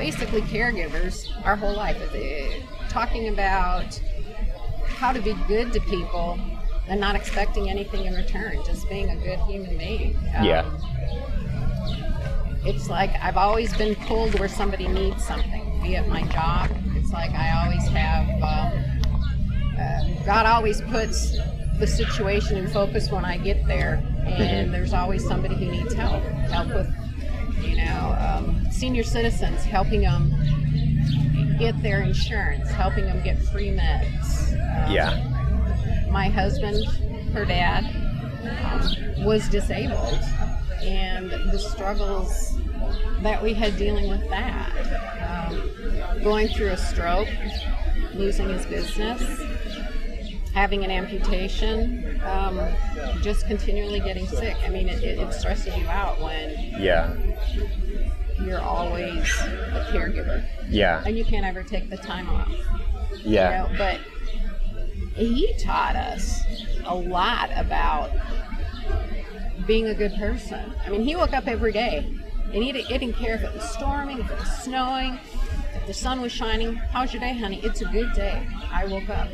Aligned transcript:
basically 0.00 0.40
caregivers 0.40 1.28
our 1.44 1.54
whole 1.54 1.76
life. 1.76 1.98
Talking 2.88 3.28
about 3.28 4.00
how 4.86 5.12
to 5.12 5.20
be 5.20 5.34
good 5.46 5.74
to 5.74 5.80
people 5.80 6.40
and 6.88 6.98
not 6.98 7.14
expecting 7.14 7.68
anything 7.68 8.06
in 8.06 8.14
return, 8.14 8.58
just 8.64 8.88
being 8.88 9.10
a 9.10 9.16
good 9.16 9.38
human 9.40 9.76
being. 9.76 10.16
Um, 10.34 10.44
Yeah. 10.44 10.64
It's 12.64 12.88
like 12.88 13.10
I've 13.22 13.36
always 13.36 13.74
been 13.76 13.94
pulled 13.94 14.38
where 14.38 14.48
somebody 14.48 14.88
needs 14.88 15.22
something, 15.24 15.80
be 15.82 15.96
it 15.96 16.08
my 16.08 16.22
job. 16.28 16.70
It's 16.96 17.12
like 17.12 17.32
I 17.32 17.62
always 17.62 17.86
have. 17.88 18.26
Um, 18.42 18.72
uh, 19.78 20.24
God 20.24 20.46
always 20.46 20.80
puts 20.82 21.36
the 21.78 21.86
situation 21.86 22.56
in 22.58 22.68
focus 22.68 23.10
when 23.10 23.24
I 23.24 23.36
get 23.38 23.66
there, 23.66 24.02
and 24.26 24.72
there's 24.74 24.92
always 24.92 25.26
somebody 25.26 25.54
who 25.54 25.70
needs 25.70 25.94
help. 25.94 26.22
Help 26.52 26.68
with, 26.68 26.90
you 27.62 27.76
know, 27.76 28.16
um, 28.18 28.59
senior 28.70 29.02
citizens, 29.02 29.62
helping 29.64 30.00
them 30.02 30.32
get 31.58 31.80
their 31.82 32.02
insurance, 32.02 32.70
helping 32.70 33.04
them 33.04 33.22
get 33.22 33.38
free 33.38 33.68
meds. 33.68 34.52
Um, 34.86 34.92
Yeah. 34.92 36.06
my 36.10 36.28
husband, 36.28 36.84
her 37.34 37.44
dad, 37.44 37.84
um, 38.64 39.24
was 39.24 39.48
disabled, 39.48 40.18
and 40.82 41.30
the 41.30 41.58
struggles 41.58 42.56
that 43.22 43.42
we 43.42 43.52
had 43.52 43.76
dealing 43.76 44.08
with 44.08 44.26
that. 44.30 44.70
Um, 45.50 46.22
going 46.22 46.48
through 46.48 46.68
a 46.70 46.76
stroke, 46.76 47.28
losing 48.14 48.48
his 48.48 48.64
business, 48.66 49.22
having 50.54 50.84
an 50.84 50.90
amputation, 50.90 52.20
um, 52.24 52.60
just 53.22 53.46
continually 53.46 54.00
getting 54.00 54.26
sick. 54.26 54.56
I 54.64 54.68
mean, 54.68 54.88
it, 54.88 55.02
it, 55.02 55.18
it 55.18 55.32
stresses 55.34 55.76
you 55.76 55.86
out 55.88 56.20
when 56.20 56.50
Yeah. 56.80 57.12
You're 58.50 58.60
always 58.60 59.22
a 59.40 59.86
caregiver 59.92 60.44
Yeah. 60.68 61.02
and 61.06 61.16
you 61.16 61.24
can't 61.24 61.46
ever 61.46 61.62
take 61.62 61.88
the 61.88 61.96
time 61.96 62.28
off. 62.28 62.50
Yeah. 63.24 63.68
You 63.68 63.72
know, 63.72 63.78
but 63.78 64.00
he 65.14 65.54
taught 65.60 65.94
us 65.94 66.42
a 66.84 66.94
lot 66.94 67.50
about 67.54 68.10
being 69.68 69.86
a 69.86 69.94
good 69.94 70.14
person. 70.14 70.72
I 70.84 70.88
mean, 70.90 71.04
he 71.04 71.14
woke 71.14 71.32
up 71.32 71.46
every 71.46 71.70
day 71.70 71.98
and 72.52 72.64
he, 72.64 72.72
didn't- 72.72 73.12
care 73.14 73.34
if 73.36 73.42
it 73.44 73.54
was 73.54 73.62
storming, 73.70 74.18
if 74.18 74.28
it 74.28 74.36
was 74.38 74.50
snowing, 74.64 75.20
if 75.76 75.86
the 75.86 75.94
sun 75.94 76.20
was 76.20 76.32
shining. 76.32 76.74
How's 76.74 77.12
your 77.12 77.20
day, 77.20 77.38
honey? 77.38 77.60
It's 77.62 77.82
a 77.82 77.84
good 77.84 78.12
day. 78.14 78.44
I 78.72 78.86
woke 78.86 79.08
up. 79.08 79.28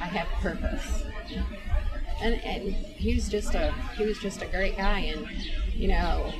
I 0.00 0.06
have 0.06 0.26
purpose. 0.40 1.04
And, 2.22 2.34
and 2.42 2.74
he 2.74 3.14
was 3.14 3.28
just 3.28 3.54
a 3.54 3.72
he 3.96 4.04
was 4.04 4.18
just 4.18 4.42
a 4.42 4.46
great 4.46 4.76
guy 4.76 4.98
and 4.98 5.26
you 5.72 5.88
know 5.88 6.30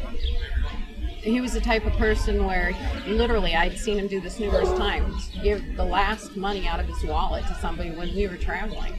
he 1.23 1.41
was 1.41 1.53
the 1.53 1.61
type 1.61 1.85
of 1.87 1.93
person 1.95 2.45
where 2.47 2.73
literally 3.07 3.55
I'd 3.55 3.77
seen 3.79 3.99
him 3.99 4.09
do 4.09 4.21
this 4.21 4.39
numerous 4.39 4.71
times. 4.79 5.31
Give 5.43 5.63
the 5.77 5.85
last 5.85 6.37
money 6.37 6.67
out 6.67 6.81
of 6.81 6.87
his 6.87 7.03
wallet 7.05 7.47
to 7.47 7.55
somebody 7.57 7.91
when 7.91 8.15
we 8.15 8.27
were 8.27 8.37
traveling. 8.37 8.95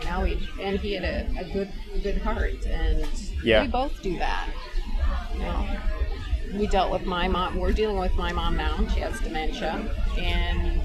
You 0.00 0.06
know, 0.06 0.24
he, 0.24 0.48
and 0.62 0.78
he 0.80 0.92
had 0.94 1.04
a, 1.04 1.28
a 1.40 1.44
good 1.52 1.70
good 2.02 2.18
heart, 2.22 2.64
and 2.66 3.06
Yeah. 3.44 3.62
we 3.62 3.68
both 3.68 4.00
do 4.02 4.18
that. 4.18 4.48
You 5.34 5.40
know, 5.40 5.66
we 6.58 6.66
dealt 6.66 6.90
with 6.90 7.04
my 7.04 7.28
mom. 7.28 7.58
We're 7.58 7.72
dealing 7.72 7.98
with 7.98 8.14
my 8.16 8.32
mom 8.32 8.56
now. 8.56 8.76
She 8.94 9.00
has 9.00 9.20
dementia, 9.20 9.94
and 10.18 10.80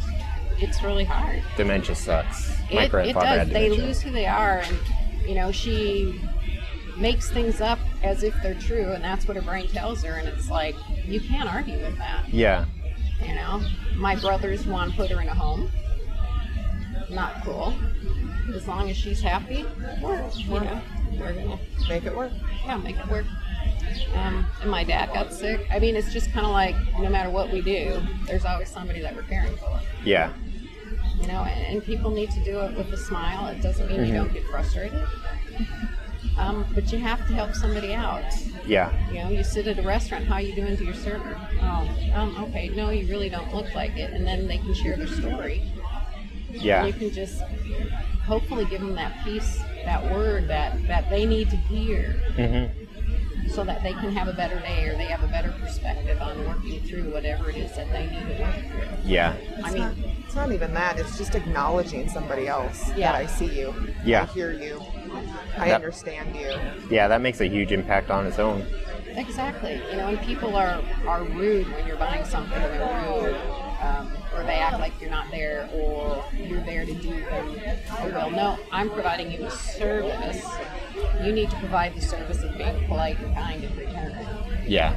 it's 0.59 0.83
really 0.83 1.05
hard. 1.05 1.41
Dementia 1.55 1.95
sucks. 1.95 2.49
My 2.73 2.81
It, 2.81 2.85
it 2.85 2.91
grandfather 2.91 3.25
does. 3.25 3.37
had 3.47 3.49
They 3.51 3.69
lose 3.69 4.01
who 4.01 4.11
they 4.11 4.25
are, 4.25 4.59
and 4.59 4.77
you 5.25 5.35
know 5.35 5.51
she 5.51 6.19
makes 6.97 7.29
things 7.29 7.61
up 7.61 7.79
as 8.03 8.23
if 8.23 8.33
they're 8.41 8.53
true, 8.59 8.91
and 8.91 9.03
that's 9.03 9.27
what 9.27 9.35
her 9.37 9.43
brain 9.43 9.67
tells 9.67 10.03
her. 10.03 10.13
And 10.13 10.27
it's 10.27 10.49
like 10.49 10.75
you 11.05 11.19
can't 11.19 11.51
argue 11.53 11.77
with 11.79 11.97
that. 11.97 12.27
Yeah. 12.29 12.65
You 13.25 13.35
know, 13.35 13.61
my 13.95 14.15
brothers 14.15 14.65
want 14.65 14.91
to 14.91 14.97
put 14.97 15.09
her 15.11 15.21
in 15.21 15.27
a 15.27 15.33
home. 15.33 15.69
Not 17.09 17.43
cool. 17.43 17.73
As 18.53 18.67
long 18.67 18.89
as 18.89 18.97
she's 18.97 19.21
happy, 19.21 19.65
we're, 20.01 20.23
you 20.35 20.59
know, 20.59 20.81
we're 21.19 21.33
gonna 21.33 21.59
Make 21.89 22.05
it 22.05 22.15
work. 22.15 22.31
yeah 22.65 22.77
make 22.77 22.97
it 22.97 23.07
work. 23.07 23.25
Um, 24.15 24.45
and 24.61 24.69
my 24.69 24.83
dad 24.83 25.13
got 25.13 25.31
sick. 25.33 25.65
I 25.71 25.79
mean, 25.79 25.95
it's 25.95 26.11
just 26.11 26.31
kind 26.31 26.45
of 26.45 26.51
like 26.51 26.75
no 26.99 27.09
matter 27.09 27.29
what 27.29 27.51
we 27.51 27.61
do, 27.61 28.01
there's 28.25 28.43
always 28.45 28.69
somebody 28.69 29.01
that 29.01 29.15
we're 29.15 29.23
caring 29.23 29.55
for 29.57 29.79
Yeah. 30.03 30.31
you 31.21 31.27
know, 31.27 31.43
and, 31.43 31.75
and 31.75 31.83
people 31.83 32.11
need 32.11 32.31
to 32.31 32.43
do 32.43 32.59
it 32.59 32.75
with 32.75 32.91
a 32.91 32.97
smile. 32.97 33.47
It 33.47 33.61
doesn't 33.61 33.87
mean 33.87 34.05
you 34.05 34.13
don't 34.13 34.33
get 34.33 34.45
frustrated, 34.47 35.03
um, 36.37 36.65
but 36.73 36.91
you 36.91 36.99
have 36.99 37.19
to 37.27 37.33
help 37.33 37.53
somebody 37.53 37.93
out. 37.93 38.23
Yeah. 38.65 38.91
You 39.11 39.23
know, 39.23 39.29
you 39.29 39.43
sit 39.43 39.67
at 39.67 39.79
a 39.79 39.81
restaurant, 39.81 40.25
how 40.25 40.35
are 40.35 40.41
you 40.41 40.55
doing 40.55 40.75
to 40.77 40.83
your 40.83 40.93
server? 40.93 41.39
Oh, 41.61 41.89
um, 42.13 42.43
okay, 42.45 42.69
no, 42.69 42.89
you 42.89 43.07
really 43.07 43.29
don't 43.29 43.53
look 43.53 43.73
like 43.75 43.95
it, 43.97 44.11
and 44.13 44.25
then 44.25 44.47
they 44.47 44.57
can 44.57 44.73
share 44.73 44.97
their 44.97 45.07
story. 45.07 45.63
Yeah. 46.51 46.85
You 46.85 46.93
can 46.93 47.11
just 47.11 47.41
hopefully 48.25 48.65
give 48.65 48.81
them 48.81 48.95
that 48.95 49.23
piece, 49.23 49.57
that 49.85 50.03
word 50.11 50.47
that 50.47 50.87
that 50.87 51.09
they 51.09 51.25
need 51.25 51.49
to 51.51 51.57
hear, 51.57 52.11
hmm 52.35 52.65
so 53.47 53.63
that 53.63 53.83
they 53.83 53.93
can 53.93 54.11
have 54.11 54.27
a 54.27 54.33
better 54.33 54.59
day 54.61 54.85
or 54.85 54.97
they 54.97 55.05
have 55.05 55.21
a 55.23 55.27
better 55.27 55.53
perspective 55.61 56.19
on 56.19 56.43
working 56.47 56.81
through 56.81 57.03
whatever 57.13 57.47
it 57.51 57.55
is 57.55 57.73
that 57.75 57.87
they 57.91 58.07
need 58.07 58.35
to 58.35 58.41
work 58.41 58.55
through. 58.55 58.97
Yeah. 59.09 59.35
I 59.63 59.67
It's 59.67 59.71
mean, 59.73 59.81
not, 59.83 59.93
it's 60.25 60.35
not 60.35 60.51
even 60.51 60.73
that. 60.73 60.97
It's 60.97 61.15
just 61.15 61.35
acknowledging 61.35 62.09
somebody 62.09 62.47
else 62.47 62.89
Yeah. 62.97 63.11
that 63.11 63.15
I 63.15 63.25
see 63.27 63.45
you. 63.59 63.71
Yeah. 64.03 64.23
I 64.23 64.25
hear 64.25 64.51
you. 64.51 64.81
I 65.57 65.67
That- 65.69 65.75
understand 65.75 66.35
you. 66.35 66.53
Yeah, 66.89 67.07
that 67.07 67.21
makes 67.21 67.41
a 67.41 67.47
huge 67.47 67.71
impact 67.71 68.09
on 68.11 68.25
its 68.27 68.39
own. 68.39 68.65
Exactly. 69.17 69.81
You 69.91 69.97
know, 69.97 70.07
and 70.09 70.19
people 70.21 70.55
are, 70.57 70.81
are 71.07 71.23
rude 71.23 71.71
when 71.73 71.87
you're 71.87 71.95
buying 71.95 72.25
something. 72.25 72.59
They're 72.61 73.05
rude, 73.05 73.35
um, 73.81 74.11
or 74.35 74.43
they 74.43 74.55
act 74.55 74.79
like 74.79 74.91
you're 74.99 75.09
not 75.09 75.31
there, 75.31 75.69
or 75.73 76.25
you're 76.37 76.59
there 76.61 76.85
to 76.85 76.93
do 76.93 77.21
them 77.23 77.55
a 78.01 78.05
will. 78.07 78.29
No, 78.31 78.57
I'm 78.73 78.89
providing 78.89 79.31
you 79.31 79.45
a 79.45 79.51
service. 79.51 80.45
You 81.23 81.31
need 81.31 81.49
to 81.49 81.55
provide 81.57 81.95
the 81.95 82.01
service 82.01 82.43
of 82.43 82.57
being 82.57 82.85
polite 82.87 83.17
and 83.19 83.33
kind 83.33 83.63
in 83.63 83.77
return. 83.77 84.27
Yeah. 84.67 84.93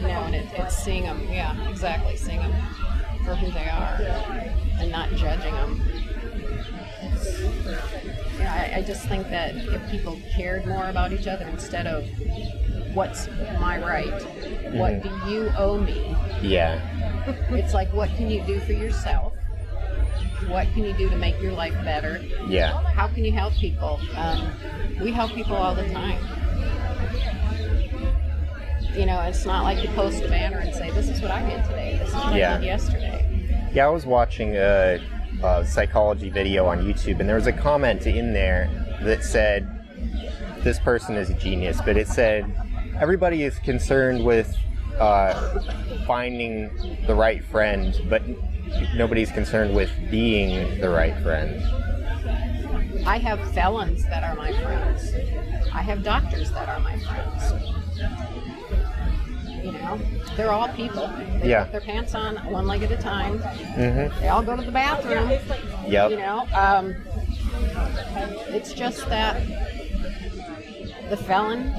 You 0.00 0.06
know, 0.08 0.20
and 0.22 0.34
it, 0.36 0.46
it's 0.54 0.76
seeing 0.76 1.02
them. 1.02 1.26
Yeah, 1.28 1.68
exactly. 1.68 2.16
Seeing 2.16 2.38
them 2.38 2.52
for 3.24 3.34
who 3.34 3.50
they 3.50 3.68
are, 3.68 3.98
and 4.78 4.92
not 4.92 5.10
judging 5.16 5.54
them. 5.54 5.82
I, 8.76 8.82
just 8.82 9.06
think 9.08 9.28
that 9.30 9.54
if 9.56 9.90
people 9.90 10.18
cared 10.34 10.66
more 10.66 10.88
about 10.88 11.12
each 11.12 11.26
other 11.26 11.46
instead 11.46 11.86
of 11.86 12.04
what's 12.94 13.28
my 13.58 13.78
right, 13.80 14.22
what 14.74 15.02
do 15.02 15.08
you 15.30 15.50
owe 15.56 15.78
me? 15.78 16.14
Yeah. 16.42 16.80
It's 17.50 17.72
like 17.72 17.90
what 17.94 18.10
can 18.16 18.28
you 18.28 18.42
do 18.42 18.60
for 18.60 18.72
yourself? 18.72 19.32
What 20.48 20.66
can 20.74 20.84
you 20.84 20.92
do 20.92 21.08
to 21.08 21.16
make 21.16 21.40
your 21.40 21.52
life 21.52 21.72
better? 21.84 22.22
Yeah. 22.46 22.82
How 22.84 23.08
can 23.08 23.24
you 23.24 23.32
help 23.32 23.54
people? 23.54 23.98
Um, 24.14 24.52
we 25.00 25.10
help 25.10 25.32
people 25.32 25.56
all 25.56 25.74
the 25.74 25.88
time. 25.88 26.22
You 28.94 29.06
know, 29.06 29.20
it's 29.22 29.46
not 29.46 29.64
like 29.64 29.82
you 29.82 29.88
post 29.94 30.22
a 30.22 30.28
banner 30.28 30.58
and 30.58 30.74
say, 30.74 30.90
"This 30.90 31.08
is 31.08 31.20
what 31.20 31.30
I 31.30 31.48
did 31.48 31.64
today. 31.64 31.98
This 31.98 32.08
is 32.08 32.14
what 32.14 32.34
Yeah. 32.34 32.54
I 32.54 32.58
did 32.58 32.66
yesterday." 32.66 33.70
Yeah, 33.72 33.86
I 33.86 33.90
was 33.90 34.06
watching 34.06 34.56
a, 34.56 35.00
a 35.42 35.66
psychology 35.66 36.30
video 36.30 36.66
on 36.66 36.82
YouTube, 36.84 37.20
and 37.20 37.28
there 37.28 37.36
was 37.36 37.46
a 37.46 37.52
comment 37.52 38.06
in 38.06 38.32
there 38.32 38.68
that 39.02 39.22
said, 39.22 39.68
"This 40.62 40.78
person 40.78 41.16
is 41.16 41.30
a 41.30 41.34
genius," 41.34 41.80
but 41.84 41.96
it 41.96 42.08
said, 42.08 42.44
"Everybody 42.98 43.42
is 43.42 43.58
concerned 43.58 44.24
with 44.24 44.56
uh, 44.98 45.60
finding 46.06 46.70
the 47.06 47.14
right 47.14 47.44
friend, 47.44 48.00
but 48.08 48.22
nobody's 48.94 49.30
concerned 49.30 49.74
with 49.74 49.90
being 50.10 50.80
the 50.80 50.88
right 50.88 51.16
friend." 51.22 51.62
I 53.06 53.18
have 53.18 53.38
felons 53.52 54.04
that 54.06 54.24
are 54.24 54.34
my 54.34 54.52
friends. 54.62 55.14
I 55.72 55.82
have 55.82 56.02
doctors 56.02 56.50
that 56.52 56.68
are 56.68 56.80
my 56.80 56.98
friends. 56.98 57.52
You 59.62 59.72
know, 59.72 60.00
they're 60.36 60.50
all 60.52 60.68
people. 60.68 61.08
They 61.42 61.50
Yeah. 61.50 61.64
put 61.64 61.72
their 61.72 61.80
pants 61.80 62.14
on 62.14 62.36
one 62.50 62.66
leg 62.66 62.82
at 62.82 62.90
a 62.90 62.96
time. 62.96 63.38
Mm-hmm. 63.38 64.20
They 64.20 64.28
all 64.28 64.42
go 64.42 64.56
to 64.56 64.62
the 64.62 64.72
bathroom. 64.72 65.30
Yep. 65.86 66.10
You 66.10 66.16
know, 66.18 66.46
um, 66.54 66.94
it's 68.48 68.72
just 68.72 69.08
that 69.08 69.40
the 71.10 71.16
felon 71.16 71.72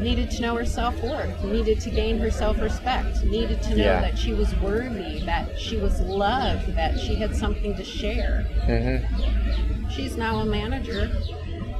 needed 0.00 0.30
to 0.30 0.42
know 0.42 0.54
her 0.54 0.64
self 0.64 1.00
worth, 1.02 1.42
needed 1.44 1.80
to 1.80 1.90
gain 1.90 2.18
her 2.18 2.30
self 2.30 2.60
respect, 2.60 3.24
needed 3.24 3.60
to 3.62 3.70
know 3.70 3.84
Yeah. 3.84 4.00
that 4.00 4.16
she 4.18 4.32
was 4.32 4.54
worthy, 4.56 5.20
that 5.24 5.58
she 5.58 5.76
was 5.76 6.00
loved, 6.00 6.74
that 6.76 6.98
she 6.98 7.16
had 7.16 7.34
something 7.34 7.74
to 7.76 7.84
share. 7.84 8.46
Mm-hmm. 8.66 9.88
She's 9.90 10.16
now 10.16 10.36
a 10.38 10.44
manager 10.44 11.10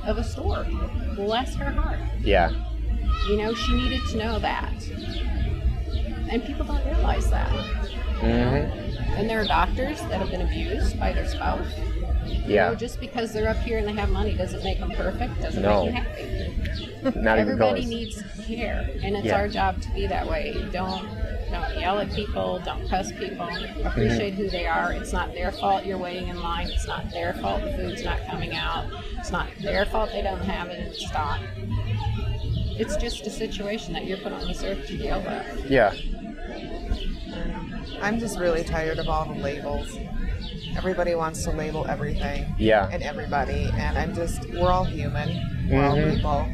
of 0.04 0.18
a 0.18 0.24
store. 0.24 0.66
Bless 1.14 1.54
her 1.56 1.70
heart. 1.70 1.98
Yeah. 2.22 2.50
You 3.28 3.36
know, 3.36 3.54
she 3.54 3.72
needed 3.74 4.00
to 4.10 4.16
know 4.16 4.38
that. 4.40 4.72
And 6.30 6.44
people 6.44 6.64
don't 6.64 6.84
realize 6.86 7.30
that. 7.30 7.50
Mm-hmm. 8.20 9.14
And 9.16 9.28
there 9.30 9.40
are 9.40 9.44
doctors 9.46 10.00
that 10.02 10.20
have 10.20 10.30
been 10.30 10.42
abused 10.42 10.98
by 10.98 11.12
their 11.12 11.26
spouse. 11.26 11.66
You 12.26 12.42
Yeah. 12.54 12.68
know, 12.70 12.74
just 12.74 13.00
because 13.00 13.32
they're 13.32 13.48
up 13.48 13.56
here 13.58 13.78
and 13.78 13.86
they 13.88 13.92
have 13.94 14.10
money 14.10 14.34
doesn't 14.34 14.62
make 14.62 14.78
them 14.80 14.90
perfect, 14.90 15.40
doesn't 15.40 15.62
No. 15.62 15.86
make 15.86 15.94
you 15.94 16.00
happy. 16.00 16.94
Not 17.20 17.38
even 17.38 17.38
Everybody 17.38 17.84
needs 17.86 18.22
care, 18.46 18.88
and 19.02 19.16
it's 19.16 19.26
Yeah. 19.26 19.36
our 19.36 19.48
job 19.48 19.80
to 19.82 19.90
be 19.92 20.06
that 20.06 20.28
way. 20.28 20.54
Don't 20.72 21.08
Don't 21.50 21.80
yell 21.80 21.98
at 21.98 22.12
people. 22.12 22.60
Don't 22.62 22.86
cuss 22.90 23.10
people. 23.12 23.48
Appreciate 23.82 24.34
who 24.34 24.50
they 24.50 24.66
are. 24.66 24.92
It's 24.92 25.14
not 25.14 25.32
their 25.32 25.50
fault 25.50 25.86
you're 25.86 25.96
waiting 25.96 26.28
in 26.28 26.42
line. 26.42 26.66
It's 26.68 26.86
not 26.86 27.10
their 27.10 27.32
fault 27.32 27.62
the 27.62 27.72
food's 27.72 28.04
not 28.04 28.18
coming 28.26 28.54
out. 28.54 28.84
It's 29.16 29.30
not 29.32 29.46
their 29.62 29.86
fault 29.86 30.10
they 30.12 30.20
don't 30.20 30.42
have 30.42 30.68
it 30.68 30.86
in 30.88 30.92
stock. 30.92 31.40
It's 32.78 32.96
just 32.98 33.26
a 33.26 33.30
situation 33.30 33.94
that 33.94 34.04
you're 34.04 34.18
put 34.18 34.32
on 34.32 34.46
this 34.46 34.62
earth 34.62 34.86
to 34.88 34.98
deal 34.98 35.22
with. 35.22 35.70
Yeah. 35.70 35.94
I'm 38.02 38.18
just 38.18 38.38
really 38.38 38.64
tired 38.64 38.98
of 38.98 39.08
all 39.08 39.24
the 39.26 39.34
labels. 39.40 39.96
Everybody 40.76 41.14
wants 41.14 41.42
to 41.44 41.50
label 41.50 41.86
everything 41.88 42.54
Yeah. 42.58 42.88
and 42.92 43.02
everybody, 43.02 43.70
and 43.74 43.98
I'm 43.98 44.14
just, 44.14 44.48
we're 44.50 44.70
all 44.70 44.84
human, 44.84 45.68
we're 45.70 45.84
all 45.84 45.96
Mhm. 45.96 46.14
people. 46.14 46.46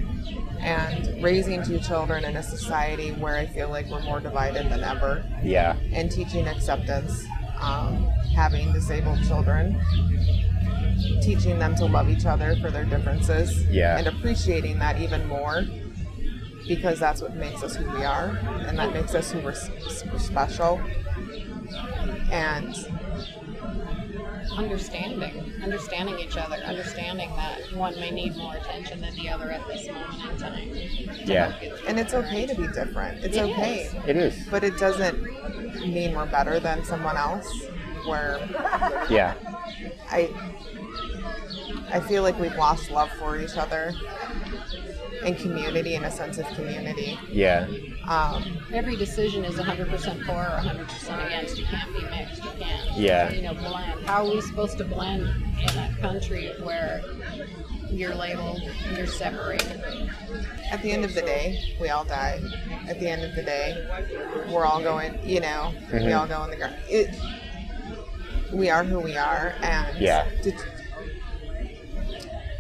And 0.61 1.23
raising 1.23 1.63
two 1.63 1.79
children 1.79 2.25
in 2.25 2.37
a 2.37 2.43
society 2.43 3.11
where 3.13 3.37
I 3.37 3.47
feel 3.47 3.69
like 3.69 3.87
we're 3.91 4.01
more 4.01 4.21
divided 4.21 4.71
than 4.71 4.83
ever, 4.83 5.23
Yeah. 5.43 5.75
and 5.93 6.11
teaching 6.11 6.49
acceptance, 6.49 7.27
um, 7.61 8.07
having 8.35 8.73
disabled 8.73 9.23
children, 9.27 9.79
teaching 11.21 11.59
them 11.59 11.75
to 11.77 11.85
love 11.85 12.09
each 12.09 12.25
other 12.25 12.57
for 12.63 12.71
their 12.71 12.85
differences, 12.85 13.65
Yeah. 13.67 13.99
and 13.99 14.07
appreciating 14.07 14.79
that 14.79 14.99
even 15.01 15.27
more 15.29 15.65
because 16.67 16.99
that's 16.99 17.21
what 17.23 17.35
makes 17.37 17.63
us 17.63 17.77
who 17.77 17.85
we 17.91 18.05
are, 18.05 18.39
and 18.67 18.79
that 18.79 18.93
makes 18.93 19.15
us 19.15 19.31
who 19.31 19.39
we're, 19.41 19.55
we're 20.13 20.19
special. 20.19 20.81
And 22.31 22.75
Understanding, 24.57 25.53
understanding 25.65 26.19
each 26.21 26.37
other, 26.37 26.57
understanding 26.57 27.29
that 27.35 27.73
one 27.75 27.99
may 27.99 28.11
need 28.11 28.37
more 28.37 28.55
attention 28.55 29.01
than 29.01 29.13
the 29.17 29.29
other 29.29 29.51
at 29.51 29.67
this 29.67 29.89
moment 29.89 30.31
in 30.31 30.37
time. 30.37 30.71
Yeah. 31.25 31.49
help 31.49 31.61
get 31.61 31.79
through 31.79 31.89
and 31.89 31.99
it's 31.99 32.15
okay 32.15 32.47
to 32.47 32.55
be 32.55 32.67
different. 32.69 33.25
It's 33.25 33.37
It 33.37 33.43
okay, 33.51 33.81
is. 33.85 33.95
It 34.07 34.17
is. 34.17 34.47
but 34.51 34.63
it 34.63 34.77
doesn't 34.79 35.23
mean 35.81 36.15
we're 36.15 36.27
better 36.27 36.61
than 36.61 36.85
someone 36.85 37.17
else. 37.17 37.49
Where 38.07 38.39
Yeah. 39.11 39.35
I 40.11 40.31
I 41.91 41.99
feel 42.01 42.23
like 42.23 42.39
we've 42.39 42.55
lost 42.57 42.91
love 42.91 43.11
for 43.19 43.41
each 43.41 43.57
other 43.57 43.93
and 45.25 45.37
community 45.39 45.95
and 45.95 46.05
a 46.05 46.11
sense 46.11 46.39
of 46.39 46.47
community. 46.49 47.19
Yeah. 47.31 47.67
Um, 48.07 48.59
Every 48.73 48.97
decision 48.97 49.45
is 49.45 49.57
100% 49.57 50.27
for 50.27 50.33
or 50.33 50.61
100% 50.61 51.27
against. 51.27 51.59
You 51.59 51.65
can't 51.67 51.93
be 51.95 52.03
mixed. 52.03 52.45
You 52.45 52.51
can't, 52.59 52.99
Yeah. 52.99 53.31
you 53.33 53.43
know, 53.43 53.55
blend. 53.55 54.05
How 54.07 54.27
are 54.27 54.31
we 54.31 54.41
supposed 54.43 54.77
to 54.79 54.85
blend 54.85 55.23
in 55.23 55.79
a 55.79 55.97
country 56.01 56.53
where 56.63 57.03
you're 57.91 58.15
labeled, 58.15 58.63
you're 58.97 59.07
separated? 59.07 59.81
at 60.71 60.83
the 60.83 60.91
end 60.91 61.05
of 61.05 61.15
the 61.15 61.21
day, 61.23 61.77
we 61.81 61.89
all 61.91 62.05
die. 62.05 62.41
At 62.89 62.99
the 62.99 63.09
end 63.09 63.23
of 63.23 63.35
the 63.37 63.43
day, 63.43 63.87
we're 64.51 64.65
all 64.65 64.83
going. 64.83 65.17
You 65.27 65.41
know, 65.41 65.73
we 65.93 66.01
Mhm. 66.01 66.19
all 66.19 66.27
go 66.27 66.43
in 66.45 66.51
the 66.51 66.57
ground. 66.57 66.75
It. 66.89 67.15
We 68.53 68.71
are 68.71 68.83
who 68.85 68.99
we 69.01 69.17
are, 69.17 69.55
and 69.63 69.99
Yeah. 69.99 70.25
to- 70.43 70.53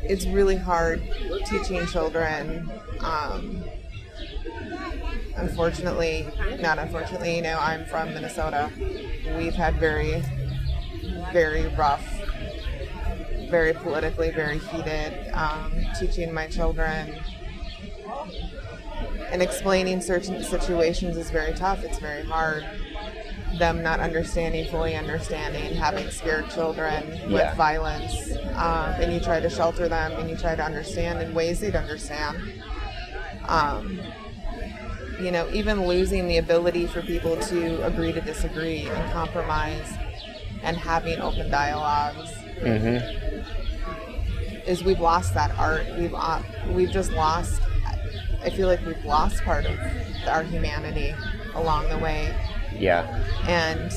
it's 0.04 0.26
really 0.26 0.56
hard 0.56 1.02
teaching 1.46 1.86
children. 1.86 2.70
Um, 3.00 3.64
unfortunately, 5.36 6.28
not 6.60 6.78
unfortunately, 6.78 7.36
you 7.36 7.42
know, 7.42 7.58
I'm 7.60 7.84
from 7.86 8.14
Minnesota. 8.14 8.70
We've 9.36 9.54
had 9.54 9.76
very, 9.76 10.22
very 11.32 11.66
rough, 11.76 12.06
very 13.50 13.72
politically, 13.72 14.30
very 14.30 14.58
heated 14.58 15.30
um, 15.32 15.72
teaching 15.98 16.32
my 16.32 16.46
children 16.46 17.14
and 19.34 19.42
explaining 19.42 20.00
certain 20.00 20.42
situations 20.44 21.16
is 21.16 21.28
very 21.30 21.52
tough. 21.54 21.82
It's 21.82 21.98
very 21.98 22.24
hard. 22.24 22.64
Them 23.58 23.82
not 23.82 24.00
understanding, 24.00 24.66
fully 24.70 24.96
understanding, 24.96 25.74
having 25.76 26.10
scared 26.10 26.50
children 26.50 27.08
with 27.30 27.42
Yeah. 27.42 27.54
violence, 27.54 28.32
um, 28.56 28.94
and 29.00 29.12
you 29.12 29.20
try 29.20 29.38
to 29.40 29.48
shelter 29.50 29.88
them 29.88 30.12
and 30.12 30.28
you 30.28 30.36
try 30.36 30.56
to 30.56 30.62
understand 30.62 31.20
in 31.22 31.34
ways 31.34 31.60
they'd 31.60 31.76
understand. 31.76 32.36
Um, 33.46 34.00
you 35.20 35.30
know, 35.30 35.48
even 35.52 35.86
losing 35.86 36.26
the 36.26 36.38
ability 36.38 36.86
for 36.86 37.00
people 37.02 37.36
to 37.36 37.82
agree 37.86 38.12
to 38.12 38.20
disagree 38.20 38.88
and 38.88 39.12
compromise 39.12 39.92
and 40.62 40.76
having 40.76 41.20
open 41.20 41.50
dialogues 41.50 42.30
Mm-hmm. 42.60 42.96
is 44.68 44.82
we've 44.84 45.00
lost 45.00 45.34
that 45.34 45.50
art. 45.58 45.84
We've 45.98 46.14
uh, 46.14 46.40
we've 46.70 46.90
just 46.90 47.12
lost. 47.12 47.60
I 48.42 48.50
feel 48.50 48.68
like 48.68 48.84
we've 48.86 49.04
lost 49.04 49.42
part 49.44 49.66
of 49.66 49.78
our 50.28 50.42
humanity 50.44 51.14
along 51.54 51.88
the 51.90 51.98
way. 51.98 52.32
Yeah. 52.78 53.06
And 53.46 53.92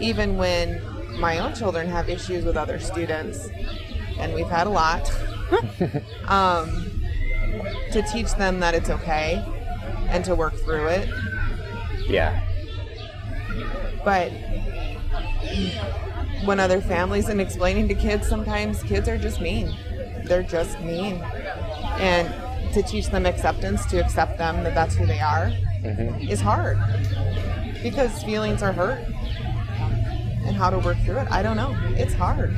even 0.00 0.36
when 0.36 0.80
my 1.18 1.38
own 1.38 1.54
children 1.54 1.88
have 1.88 2.08
issues 2.08 2.44
with 2.44 2.56
other 2.56 2.78
students, 2.78 3.48
and 4.18 4.34
we've 4.34 4.48
had 4.48 4.66
a 4.66 4.70
lot, 4.70 5.10
um, 6.28 6.90
to 7.92 8.02
teach 8.12 8.32
them 8.34 8.60
that 8.60 8.74
it's 8.74 8.88
okay 8.90 9.44
and 10.08 10.24
to 10.24 10.34
work 10.34 10.54
through 10.54 10.86
it. 10.88 11.08
Yeah. 12.08 12.40
But 14.04 14.30
when 16.44 16.58
other 16.60 16.80
families 16.80 17.28
and 17.28 17.40
explaining 17.40 17.88
to 17.88 17.94
kids, 17.94 18.26
sometimes 18.28 18.82
kids 18.82 19.08
are 19.08 19.18
just 19.18 19.40
mean. 19.40 19.74
They're 20.24 20.42
just 20.42 20.80
mean. 20.80 21.16
And 21.98 22.32
to 22.74 22.82
teach 22.82 23.08
them 23.08 23.26
acceptance, 23.26 23.84
to 23.86 23.98
accept 23.98 24.38
them 24.38 24.62
that 24.64 24.74
that's 24.74 24.94
who 24.94 25.06
they 25.06 25.20
are, 25.20 25.52
Mm-hmm. 25.80 26.28
is 26.28 26.42
hard 26.42 26.76
because 27.82 28.22
feelings 28.22 28.62
are 28.62 28.72
hurt. 28.72 29.00
And 30.46 30.56
how 30.56 30.70
to 30.70 30.78
work 30.78 30.96
through 31.04 31.18
it, 31.18 31.28
I 31.30 31.42
don't 31.42 31.56
know. 31.56 31.76
It's 31.96 32.14
hard. 32.14 32.54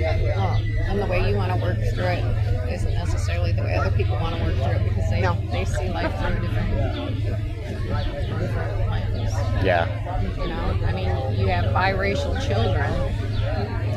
Well, 0.00 0.62
and 0.86 1.00
the 1.00 1.06
way 1.06 1.28
you 1.28 1.36
want 1.36 1.52
to 1.52 1.60
work 1.60 1.76
through 1.92 2.04
it 2.04 2.72
isn't 2.72 2.94
necessarily 2.94 3.52
the 3.52 3.62
way 3.62 3.74
other 3.74 3.94
people 3.96 4.16
want 4.16 4.36
to 4.36 4.42
work 4.42 4.54
through 4.54 4.86
it 4.86 4.88
because 4.88 5.10
they, 5.10 5.20
No. 5.20 5.36
they 5.50 5.64
see 5.64 5.88
life 5.88 6.12
through 6.20 6.40
different, 6.40 7.16
different 7.16 8.88
lens. 8.88 9.64
Yeah. 9.64 10.30
You 10.36 10.46
know, 10.46 10.86
I 10.86 10.92
mean, 10.92 11.38
you 11.38 11.48
have 11.48 11.66
biracial 11.74 12.40
children, 12.46 12.90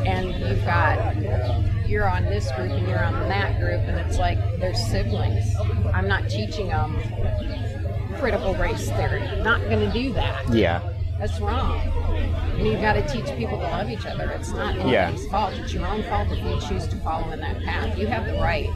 and 0.05 0.33
you've 0.39 0.65
got 0.65 1.15
you're 1.87 2.09
on 2.09 2.25
this 2.25 2.51
group 2.53 2.71
and 2.71 2.87
you're 2.87 3.03
on 3.03 3.13
that 3.29 3.59
group, 3.59 3.81
and 3.81 3.97
it's 3.99 4.17
like 4.17 4.39
they're 4.59 4.73
siblings. 4.73 5.55
I'm 5.93 6.07
not 6.07 6.27
teaching 6.29 6.67
them 6.67 6.95
critical 8.23 8.55
race 8.55 8.89
theory. 8.91 9.19
Not 9.41 9.59
going 9.63 9.79
to 9.81 9.91
do 9.91 10.13
that. 10.13 10.47
Yeah. 10.53 10.79
That's 11.19 11.41
wrong. 11.41 11.77
And 12.57 12.65
you've 12.65 12.79
got 12.79 12.93
to 12.93 13.05
teach 13.05 13.25
people 13.35 13.57
to 13.57 13.65
love 13.65 13.89
each 13.89 14.05
other. 14.05 14.31
It's 14.31 14.51
not 14.51 14.75
Yeah. 14.75 15.07
anybody's 15.07 15.27
fault. 15.29 15.53
It's 15.55 15.73
your 15.73 15.85
own 15.85 16.03
fault 16.03 16.29
if 16.31 16.37
you 16.41 16.69
choose 16.69 16.87
to 16.87 16.95
follow 16.97 17.29
in 17.31 17.41
that 17.41 17.61
path. 17.63 17.97
You 17.97 18.07
have 18.07 18.25
the 18.25 18.35
right 18.35 18.69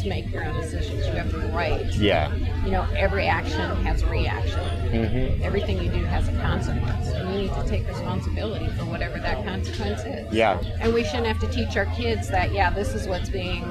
to 0.00 0.08
make 0.08 0.32
your 0.32 0.46
own 0.46 0.58
decisions. 0.58 1.06
You 1.06 1.12
have 1.12 1.30
the 1.30 1.48
right. 1.48 1.84
Yeah. 1.96 2.34
You 2.64 2.70
know, 2.70 2.86
every 2.96 3.26
action 3.26 3.76
has 3.84 4.00
a 4.00 4.06
reaction. 4.06 4.60
Mm-hmm. 4.90 5.42
Everything 5.42 5.82
you 5.82 5.90
do 5.90 6.02
has 6.04 6.26
a 6.28 6.32
consequence. 6.40 7.08
And 7.08 7.28
you 7.28 7.42
need 7.42 7.54
to 7.54 7.68
take 7.68 7.86
responsibility 7.86 8.68
for 8.68 8.86
whatever 8.86 9.18
that 9.18 9.44
consequence 9.44 10.00
is. 10.04 10.32
Yeah. 10.32 10.58
And 10.80 10.94
we 10.94 11.04
shouldn't 11.04 11.26
have 11.26 11.40
to 11.40 11.48
teach 11.48 11.76
our 11.76 11.86
kids 11.94 12.30
that, 12.30 12.54
yeah, 12.54 12.70
this 12.70 12.94
is 12.94 13.06
what's 13.06 13.28
being, 13.28 13.64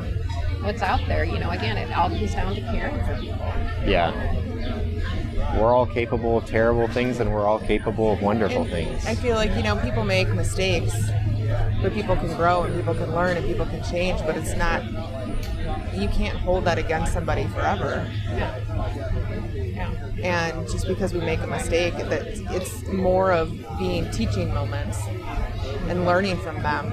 what's 0.62 0.84
out 0.84 1.02
there. 1.08 1.24
You 1.24 1.40
know, 1.40 1.50
again, 1.50 1.76
it 1.76 1.92
all 1.92 2.10
comes 2.10 2.36
down 2.36 2.54
to 2.54 2.62
caring 2.62 3.04
for 3.04 3.20
people. 3.20 3.52
Yeah. 3.84 4.12
We're 5.60 5.74
all 5.74 5.86
capable 5.86 6.38
of 6.38 6.46
terrible 6.46 6.88
things 6.88 7.20
and 7.20 7.32
we're 7.32 7.46
all 7.46 7.60
capable 7.60 8.12
of 8.12 8.22
wonderful 8.22 8.64
And 8.64 8.72
things. 8.72 9.06
I 9.06 9.16
feel 9.16 9.36
like, 9.36 9.56
you 9.56 9.64
know, 9.64 9.76
people 9.78 10.04
make 10.04 10.28
mistakes, 10.30 10.94
but 11.82 11.94
people 11.94 12.16
can 12.16 12.36
grow 12.36 12.64
and 12.64 12.76
people 12.76 12.96
can 12.96 13.14
learn 13.14 13.38
and 13.38 13.46
people 13.46 13.66
can 13.66 13.84
change, 13.84 14.20
but 14.22 14.36
it's 14.36 14.56
not, 14.56 14.84
you 15.94 16.08
can't 16.10 16.38
hold 16.38 16.66
that 16.66 16.78
against 16.78 17.14
somebody 17.14 17.46
forever. 17.48 18.10
Yeah. 18.30 18.60
And 20.24 20.68
just 20.70 20.88
because 20.88 21.14
we 21.14 21.20
make 21.20 21.42
a 21.42 21.48
mistake, 21.48 21.96
that 21.98 22.26
it's 22.56 22.84
more 22.88 23.32
of 23.32 23.52
being 23.78 24.10
teaching 24.12 24.54
moments 24.54 25.00
and 25.88 26.06
learning 26.06 26.38
from 26.38 26.62
them 26.64 26.92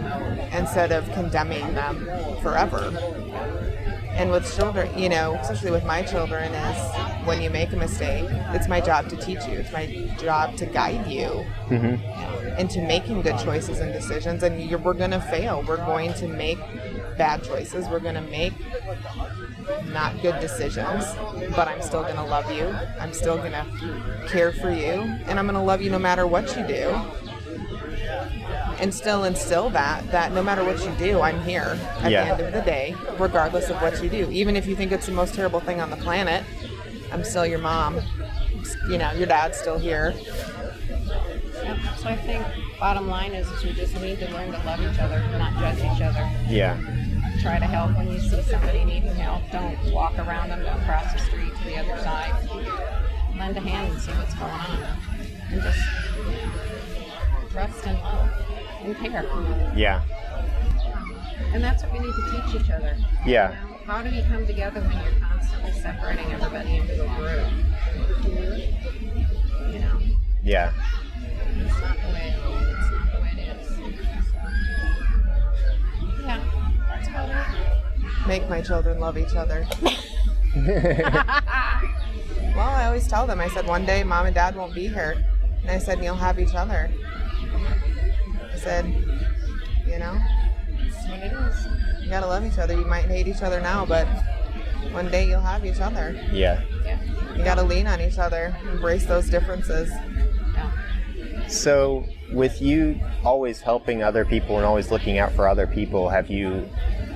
instead 0.52 0.90
of 0.92 1.10
condemning 1.12 1.74
them 1.74 2.04
forever. 2.42 2.90
And 4.20 4.30
with 4.30 4.54
children, 4.54 4.86
you 4.98 5.08
know, 5.08 5.34
especially 5.36 5.70
with 5.70 5.86
my 5.86 6.02
children, 6.02 6.52
is 6.52 7.26
when 7.26 7.40
you 7.40 7.48
make 7.48 7.72
a 7.72 7.76
mistake, 7.76 8.26
it's 8.54 8.68
my 8.68 8.78
job 8.78 9.08
to 9.08 9.16
teach 9.16 9.46
you. 9.46 9.54
It's 9.54 9.72
my 9.72 9.86
job 10.20 10.56
to 10.56 10.66
guide 10.66 11.06
you 11.06 11.46
Mm-hmm. 11.70 12.58
into 12.58 12.82
making 12.82 13.22
good 13.22 13.38
choices 13.38 13.78
and 13.78 13.92
decisions. 13.92 14.42
And 14.42 14.60
you're, 14.60 14.78
we're 14.80 14.92
going 14.92 15.12
to 15.12 15.20
fail. 15.20 15.62
We're 15.66 15.76
going 15.78 16.12
to 16.14 16.26
make 16.28 16.58
bad 17.16 17.44
choices. 17.44 17.88
We're 17.88 18.00
going 18.00 18.16
to 18.16 18.20
make 18.22 18.52
not 19.86 20.20
good 20.20 20.38
decisions. 20.40 21.04
But 21.56 21.68
I'm 21.68 21.80
still 21.80 22.02
going 22.02 22.16
to 22.16 22.24
love 22.24 22.50
you. 22.52 22.66
I'm 22.98 23.14
still 23.14 23.36
going 23.38 23.52
to 23.52 23.64
care 24.28 24.52
for 24.52 24.70
you. 24.70 25.00
And 25.28 25.38
I'm 25.38 25.46
going 25.46 25.54
to 25.54 25.62
love 25.62 25.80
you 25.80 25.90
no 25.90 25.98
matter 25.98 26.26
what 26.26 26.54
you 26.56 26.66
do. 26.66 27.29
And 28.80 28.94
still 28.94 29.24
instill 29.24 29.68
that, 29.70 30.10
that 30.10 30.32
no 30.32 30.42
matter 30.42 30.64
what 30.64 30.82
you 30.84 30.90
do, 30.92 31.20
I'm 31.20 31.40
here 31.42 31.78
at 32.00 32.10
Yeah. 32.10 32.24
the 32.24 32.30
end 32.30 32.40
of 32.40 32.52
the 32.52 32.62
day, 32.62 32.94
regardless 33.18 33.68
of 33.68 33.76
what 33.82 34.02
you 34.02 34.08
do. 34.08 34.30
Even 34.30 34.56
if 34.56 34.66
you 34.66 34.74
think 34.74 34.90
it's 34.90 35.06
the 35.06 35.12
most 35.12 35.34
terrible 35.34 35.60
thing 35.60 35.80
on 35.80 35.90
the 35.90 35.96
planet, 35.96 36.42
I'm 37.12 37.22
still 37.22 37.44
your 37.44 37.58
mom. 37.58 38.00
You 38.88 38.96
know, 38.98 39.12
your 39.12 39.26
dad's 39.26 39.58
still 39.58 39.78
here. 39.78 40.14
Yep. 41.62 41.78
So 41.98 42.08
I 42.08 42.16
think 42.16 42.44
bottom 42.78 43.06
line 43.08 43.32
is, 43.32 43.46
is 43.50 43.62
we 43.64 43.72
just 43.72 43.94
need 44.00 44.18
to 44.20 44.30
learn 44.32 44.50
to 44.52 44.58
love 44.64 44.80
each 44.80 44.98
other, 44.98 45.20
not 45.36 45.52
judge 45.58 45.78
each 45.78 46.02
other. 46.02 46.30
Yeah. 46.48 46.76
Try 47.42 47.58
to 47.58 47.66
help 47.66 47.96
when 47.96 48.10
you 48.10 48.18
see 48.18 48.42
somebody 48.42 48.84
needing 48.84 49.14
help. 49.14 49.42
Don't 49.52 49.76
walk 49.92 50.18
around 50.18 50.48
them. 50.48 50.62
Don't 50.62 50.82
cross 50.84 51.12
the 51.12 51.18
street 51.18 51.52
to 51.54 51.64
the 51.64 51.76
other 51.76 52.02
side. 52.02 52.32
Lend 53.38 53.56
a 53.56 53.60
hand 53.60 53.92
and 53.92 54.00
see 54.00 54.12
what's 54.12 54.34
going 54.34 54.50
on, 54.50 54.78
and 55.50 55.62
just 55.62 55.78
trust 57.52 57.86
and 57.86 57.98
love 57.98 58.30
and 58.82 58.96
care. 58.96 59.24
Yeah. 59.76 60.02
And 61.52 61.62
that's 61.62 61.82
what 61.82 61.92
we 61.92 61.98
need 62.00 62.12
to 62.14 62.42
teach 62.52 62.62
each 62.62 62.70
other. 62.70 62.96
Yeah. 63.26 63.50
You 63.50 63.54
know, 63.70 63.76
how 63.86 64.02
do 64.02 64.10
you 64.10 64.22
come 64.24 64.46
together 64.46 64.80
when 64.80 64.92
you're 64.92 65.20
constantly 65.20 65.72
separating 65.72 66.32
everybody 66.32 66.76
into 66.76 67.02
a 67.02 67.06
group? 67.16 67.46
You 69.72 69.78
know, 69.80 69.98
Yeah. 70.42 70.72
it's 71.56 71.80
not 71.80 71.96
the 71.96 72.08
way 72.12 72.34
it's 72.36 72.90
not 72.90 73.12
the 73.12 73.18
way 73.20 73.32
it 73.36 73.40
is. 73.60 73.68
So, 73.68 73.74
yeah, 76.22 76.40
that's 76.88 77.08
about 77.08 77.28
it. 77.30 77.36
Make 78.28 78.48
my 78.48 78.60
children 78.60 79.00
love 79.00 79.18
each 79.18 79.34
other. 79.34 79.66
Well, 82.56 82.68
I 82.68 82.86
always 82.86 83.06
tell 83.06 83.26
them, 83.28 83.38
I 83.40 83.46
said, 83.48 83.64
one 83.66 83.86
day 83.86 84.02
mom 84.02 84.26
and 84.26 84.34
dad 84.34 84.56
won't 84.56 84.74
be 84.74 84.88
here. 84.88 85.24
And 85.62 85.70
I 85.70 85.78
said, 85.78 86.02
you'll 86.02 86.16
have 86.16 86.38
each 86.40 86.54
other. 86.54 86.90
I 88.60 88.62
said, 88.62 88.86
you 89.86 89.98
know, 89.98 90.18
That's 90.68 91.08
what 91.08 91.18
it 91.18 91.32
is. 91.32 92.04
you 92.04 92.10
gotta 92.10 92.26
love 92.26 92.44
each 92.44 92.58
other. 92.58 92.74
You 92.74 92.84
might 92.84 93.06
hate 93.06 93.26
each 93.26 93.40
other 93.40 93.58
now, 93.58 93.86
but 93.86 94.06
one 94.92 95.10
day 95.10 95.26
you'll 95.26 95.40
have 95.40 95.64
each 95.64 95.80
other. 95.80 96.14
Yeah. 96.30 96.60
Yeah. 96.84 96.98
You 97.36 97.42
gotta 97.42 97.62
lean 97.62 97.86
on 97.86 98.02
each 98.02 98.18
other, 98.18 98.54
embrace 98.70 99.06
those 99.06 99.30
differences. 99.30 99.90
Yeah. 100.54 101.46
So, 101.48 102.04
with 102.32 102.60
you 102.60 103.00
always 103.24 103.62
helping 103.62 104.02
other 104.02 104.26
people 104.26 104.58
and 104.58 104.66
always 104.66 104.90
looking 104.90 105.18
out 105.18 105.32
for 105.32 105.48
other 105.48 105.66
people, 105.66 106.10
have 106.10 106.28
you 106.28 106.68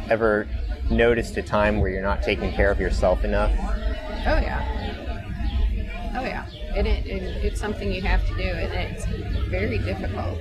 ever 0.09 0.49
noticed 0.91 1.37
a 1.37 1.43
time 1.43 1.79
where 1.79 1.91
you're 1.91 2.01
not 2.03 2.23
taking 2.23 2.53
care 2.53 2.71
of 2.71 2.81
yourself 2.81 3.23
enough? 3.23 3.53
Oh 3.61 4.41
yeah. 4.41 6.13
Oh 6.17 6.25
yeah. 6.25 6.44
And 6.75 6.87
it, 6.89 7.07
it, 7.07 7.23
it's 7.45 7.61
something 7.61 7.93
you 7.93 8.03
have 8.03 8.27
to 8.27 8.35
do, 8.35 8.43
and 8.43 8.73
it's 8.73 9.07
very 9.49 9.79
difficult 9.79 10.41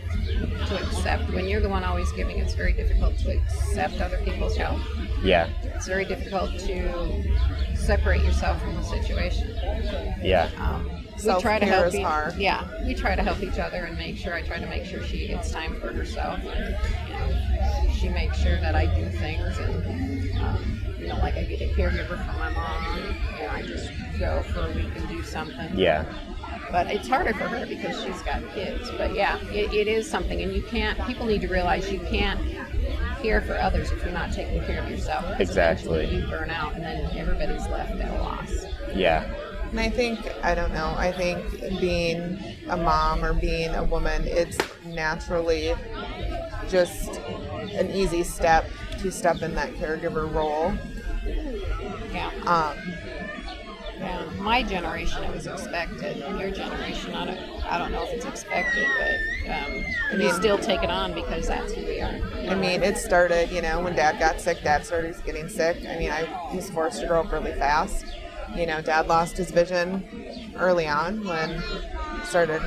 to 0.68 0.84
accept. 0.84 1.32
When 1.32 1.48
you're 1.48 1.62
the 1.62 1.70
one 1.70 1.84
always 1.84 2.12
giving, 2.14 2.40
it's 2.40 2.56
very 2.56 2.74
difficult 2.74 3.18
to 3.20 3.38
accept 3.38 4.02
other 4.02 4.18
people's 4.24 4.58
help. 4.58 4.80
Yeah. 5.24 5.50
It's 5.64 5.88
very 5.88 6.06
difficult 6.06 6.58
to 6.60 7.76
separate 7.76 8.24
yourself 8.24 8.62
from 8.62 8.76
the 8.76 8.84
situation. 8.84 9.56
Yeah. 10.24 10.50
Um, 10.58 10.90
we 11.24 11.42
try 11.42 11.60
to 11.60 11.66
help 11.66 11.88
is 11.88 11.96
each. 11.96 12.40
Yeah, 12.40 12.68
we 12.86 12.96
try 12.96 13.16
to 13.16 13.22
help 13.22 13.42
each 13.44 13.60
other 13.60 13.86
and 13.86 13.98
make 13.98 14.18
sure. 14.18 14.34
I 14.34 14.42
try 14.42 14.60
to 14.60 14.66
make 14.66 14.86
sure 14.86 15.04
she 15.04 15.28
gets 15.28 15.52
time 15.52 15.80
for 15.80 15.94
herself. 15.94 16.40
And, 16.44 16.76
you 17.08 17.14
know, 17.14 17.94
she 17.94 18.10
makes 18.10 18.38
sure 18.40 18.60
that 18.60 18.76
I 18.76 18.88
do 18.88 19.10
things, 19.18 19.58
and 19.60 20.38
um, 20.40 20.40
you 20.40 20.42
know, 20.42 20.42
like 20.42 20.83
I 21.44 21.46
get 21.46 21.62
a 21.62 21.74
caregiver 21.74 22.08
for 22.08 22.40
my 22.40 22.50
mom. 22.54 23.16
And 23.40 23.52
I 23.52 23.62
just 23.64 23.92
go 24.18 24.42
for 24.44 24.66
a 24.66 24.72
week 24.74 24.96
and 24.96 25.10
do 25.10 25.22
something. 25.24 25.78
Yeah. 25.78 26.06
But 26.72 26.88
it's 26.88 27.08
harder 27.08 27.34
for 27.34 27.48
her 27.50 27.66
because 27.66 28.02
she's 28.02 28.22
got 28.22 28.42
kids. 28.54 28.90
But 28.98 29.14
yeah, 29.14 29.38
it, 29.50 29.74
it 29.74 29.88
is 29.88 30.10
something, 30.10 30.42
and 30.42 30.54
you 30.54 30.64
can't. 30.64 30.98
People 31.06 31.26
need 31.26 31.42
to 31.42 31.48
realize 31.48 31.92
you 31.92 32.00
can't 32.00 32.40
care 33.22 33.42
for 33.42 33.58
others 33.58 33.92
if 33.92 34.02
you're 34.04 34.14
not 34.14 34.32
taking 34.32 34.64
care 34.64 34.82
of 34.82 34.90
yourself. 34.90 35.26
Exactly. 35.40 36.16
You 36.16 36.26
burn 36.28 36.50
out, 36.50 36.76
and 36.76 36.84
then 36.84 37.18
everybody's 37.18 37.68
left 37.68 37.92
at 37.92 38.10
a 38.10 38.24
loss. 38.24 38.66
Yeah. 38.96 39.30
And 39.70 39.80
I 39.80 39.90
think, 39.90 40.20
I 40.44 40.56
don't 40.56 40.74
know, 40.74 40.94
I 40.98 41.12
think 41.12 41.60
being 41.82 42.40
a 42.70 42.78
mom 42.78 43.24
or 43.24 43.34
being 43.34 43.74
a 43.74 43.84
woman, 43.84 44.24
it's 44.28 44.58
naturally 44.86 45.74
just 46.70 47.20
an 47.74 47.90
easy 47.92 48.24
step 48.24 48.70
to 49.00 49.12
step 49.12 49.42
in 49.42 49.54
that 49.56 49.74
caregiver 49.74 50.32
role. 50.32 50.74
Yeah. 52.14 52.30
Um, 52.46 52.78
Yeah, 54.00 54.26
my 54.40 54.64
generation 54.64 55.24
it 55.24 55.34
was 55.34 55.48
expected. 55.48 56.18
Your 56.18 56.52
generation, 56.52 57.14
I 57.14 57.26
don't, 57.26 57.72
I 57.72 57.78
don't 57.78 57.92
know 57.92 58.04
if 58.04 58.12
it's 58.14 58.26
expected, 58.26 58.88
but 58.98 59.54
um, 59.54 59.86
you 60.12 60.18
mean- 60.18 60.34
still 60.34 60.58
take 60.58 60.84
it 60.84 60.90
on 60.90 61.14
because 61.14 61.48
that's 61.48 61.74
who 61.74 61.86
we 61.86 62.02
are. 62.02 62.20
I 62.50 62.56
mean, 62.56 62.84
it 62.84 62.98
started, 62.98 63.50
you 63.52 63.62
know, 63.62 63.82
when 63.82 63.96
dad 63.96 64.20
got 64.20 64.42
sick, 64.42 64.62
dad 64.64 64.86
started 64.86 65.16
getting 65.26 65.48
sick. 65.48 65.78
I 65.88 65.98
mean, 65.98 66.12
I 66.12 66.28
was 66.54 66.70
forced 66.70 67.02
to 67.02 67.08
grow 67.08 67.22
up 67.22 67.32
really 67.32 67.54
fast. 67.54 68.06
You 68.56 68.66
know, 68.66 68.82
dad 68.82 69.08
lost 69.08 69.38
his 69.38 69.52
vision 69.52 70.04
early 70.58 70.88
on 70.88 71.24
when 71.26 71.62
he 71.62 72.26
started, 72.26 72.62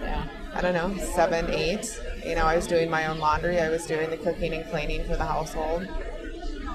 Yeah, 0.00 0.26
I 0.54 0.60
don't 0.60 0.74
know, 0.74 0.96
seven, 1.04 1.50
eight. 1.50 2.00
You 2.24 2.34
know, 2.34 2.44
I 2.46 2.56
was 2.56 2.66
doing 2.66 2.88
my 2.88 3.06
own 3.06 3.18
laundry, 3.18 3.60
I 3.60 3.68
was 3.68 3.84
doing 3.84 4.10
the 4.10 4.16
cooking 4.16 4.54
and 4.54 4.64
cleaning 4.70 5.04
for 5.04 5.16
the 5.16 5.24
household, 5.26 5.86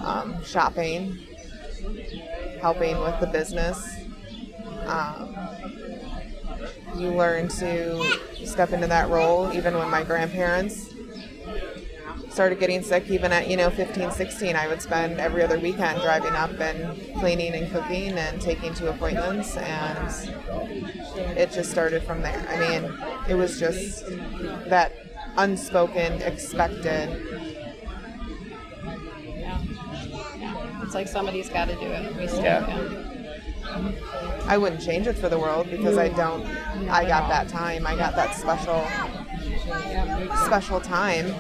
um, 0.04 0.44
shopping, 0.44 1.18
helping 2.62 3.00
with 3.00 3.20
the 3.20 3.28
business. 3.28 3.98
Um, 4.86 5.36
you 6.98 7.10
learn 7.10 7.48
to 7.48 8.04
step 8.46 8.72
into 8.74 8.88
that 8.88 9.10
role 9.10 9.52
even 9.54 9.76
when 9.78 9.90
my 9.90 10.04
grandparents 10.04 10.94
started 12.30 12.60
getting 12.60 12.82
sick 12.82 13.10
even 13.10 13.32
at 13.32 13.50
you 13.50 13.58
know 13.58 13.70
15 13.70 14.12
16 14.12 14.56
i 14.56 14.68
would 14.68 14.82
spend 14.82 15.20
every 15.20 15.44
other 15.44 15.60
weekend 15.60 16.00
driving 16.02 16.34
up 16.34 16.52
and 16.60 17.00
cleaning 17.20 17.54
and 17.54 17.72
cooking 17.72 18.18
and 18.18 18.42
taking 18.42 18.74
to 18.74 18.90
appointments 18.90 19.58
and 19.58 20.30
it 21.38 21.52
just 21.52 21.72
started 21.72 22.04
from 22.04 22.22
there 22.22 22.46
i 22.50 22.60
mean 22.60 22.94
it 23.28 23.36
was 23.36 23.60
just 23.60 24.06
that 24.70 24.94
unspoken 25.38 26.22
expected 26.22 27.31
It's 30.92 30.96
like 30.98 31.08
somebody's 31.08 31.48
got 31.48 31.70
to 31.70 31.76
do 31.76 31.86
it. 31.86 32.14
We 32.18 32.28
still 32.28 32.44
Yeah. 32.44 32.66
can. 32.66 33.96
i 34.50 34.58
wouldn't 34.58 34.82
change 34.82 35.08
it 35.08 35.18
for 35.18 35.30
the 35.30 35.40
world 35.40 35.70
because 35.72 35.98
i 35.98 36.10
don't 36.10 36.46
i 36.90 37.06
got 37.06 37.30
that 37.30 37.48
time 37.48 37.88
i 37.88 37.96
got 37.96 38.14
that 38.18 38.36
special 38.36 38.84
Yeah, 39.70 40.46
special 40.46 40.82
time 40.82 41.34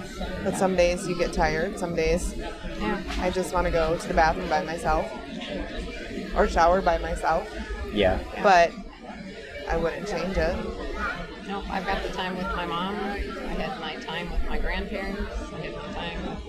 but 0.46 0.55
some 0.55 0.77
days 0.77 1.05
you 1.10 1.17
get 1.17 1.34
tired 1.34 1.77
some 1.77 1.93
days 1.96 2.36
yeah. 2.79 3.01
i 3.20 3.29
just 3.29 3.53
want 3.53 3.65
to 3.67 3.72
go 3.72 3.98
to 3.98 4.08
the 4.08 4.13
bathroom 4.13 4.48
by 4.48 4.63
myself 4.63 5.05
or 6.38 6.48
shower 6.48 6.79
by 6.81 6.98
myself 7.00 7.46
Yeah. 7.91 8.20
but 8.41 8.72
i 9.67 9.75
wouldn't 9.75 10.08
change 10.08 10.38
it 10.38 10.55
No, 11.50 11.62
I've 11.70 11.86
got 11.86 12.01
the 12.03 12.10
time 12.22 12.38
with 12.38 12.48
my 12.55 12.65
mom. 12.65 12.96
I 12.96 13.53
had 13.63 13.77
my 13.81 13.96
time 13.96 14.31
with 14.31 14.48
my 14.48 14.58
grandparents. 14.58 15.20
I 15.53 15.60
had 15.65 15.75
my 15.75 15.91
time 16.00 16.20
with 16.27 16.41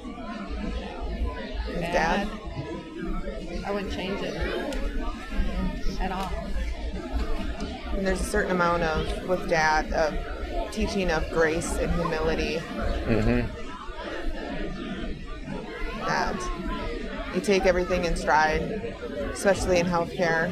With 1.74 1.80
dad. 1.80 2.28
dad? 2.28 2.28
I 3.64 3.70
wouldn't 3.70 3.92
change 3.92 4.20
it 4.22 4.34
at 6.00 6.10
all. 6.12 6.30
And 7.96 8.06
there's 8.06 8.20
a 8.20 8.24
certain 8.24 8.50
amount 8.52 8.82
of 8.82 9.28
with 9.28 9.48
dad 9.48 9.92
of 9.92 10.72
teaching 10.72 11.10
of 11.10 11.28
grace 11.30 11.76
and 11.78 11.90
humility 11.92 12.56
Mm-hmm. 13.06 13.58
that 16.06 17.34
you 17.34 17.40
take 17.40 17.66
everything 17.66 18.04
in 18.04 18.16
stride, 18.16 18.94
especially 19.32 19.78
in 19.78 19.86
healthcare. 19.86 20.50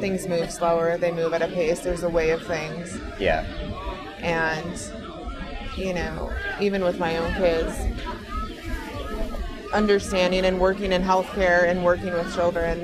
Things 0.00 0.26
move 0.26 0.50
slower, 0.50 0.98
they 0.98 1.12
move 1.12 1.32
at 1.32 1.42
a 1.42 1.48
pace, 1.48 1.80
there's 1.80 2.02
a 2.02 2.08
way 2.08 2.30
of 2.30 2.42
things. 2.46 2.98
Yeah. 3.18 3.44
And, 4.18 4.80
you 5.76 5.94
know, 5.94 6.32
even 6.60 6.82
with 6.82 6.98
my 6.98 7.16
own 7.18 7.32
kids, 7.34 7.76
understanding 9.72 10.44
and 10.44 10.58
working 10.60 10.92
in 10.92 11.02
healthcare 11.02 11.68
and 11.68 11.84
working 11.84 12.12
with 12.12 12.34
children, 12.34 12.80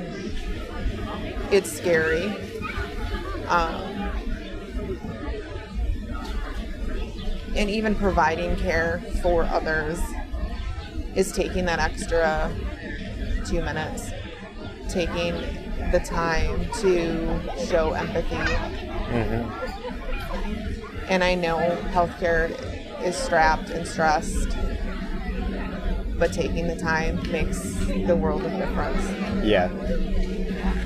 it's 1.51 1.71
scary. 1.71 2.33
Um, 3.47 4.11
and 7.55 7.69
even 7.69 7.95
providing 7.95 8.55
care 8.57 9.01
for 9.21 9.43
others 9.43 9.99
is 11.15 11.31
taking 11.31 11.65
that 11.65 11.79
extra 11.79 12.51
two 13.45 13.61
minutes, 13.61 14.11
taking 14.87 15.33
the 15.91 15.99
time 15.99 16.69
to 16.79 17.39
show 17.65 17.93
empathy. 17.93 18.35
Mm-hmm. 19.09 19.49
And 21.09 21.23
I 21.23 21.33
know 21.33 21.57
healthcare 21.91 22.51
is 23.03 23.15
strapped 23.15 23.71
and 23.71 23.87
stressed, 23.87 24.55
but 26.19 26.33
taking 26.33 26.67
the 26.67 26.75
time 26.75 27.15
makes 27.31 27.59
the 28.07 28.15
world 28.15 28.43
of 28.45 28.51
difference. 28.51 29.03
Yeah. 29.45 29.69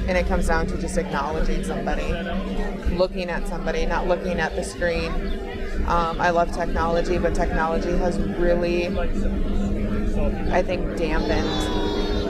And 0.07 0.17
it 0.17 0.27
comes 0.27 0.47
down 0.47 0.67
to 0.67 0.77
just 0.77 0.97
acknowledging 0.97 1.63
somebody, 1.63 2.13
looking 2.95 3.29
at 3.29 3.47
somebody, 3.47 3.85
not 3.85 4.07
looking 4.07 4.39
at 4.39 4.55
the 4.55 4.63
screen. 4.63 5.11
Um, 5.87 6.21
I 6.21 6.29
love 6.29 6.51
technology, 6.53 7.17
but 7.17 7.33
technology 7.33 7.91
has 7.97 8.19
really, 8.19 8.87
I 10.51 10.61
think, 10.61 10.97
dampened 10.97 11.47